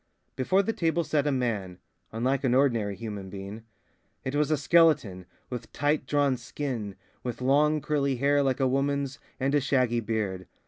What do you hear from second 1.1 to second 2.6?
a man, unlike an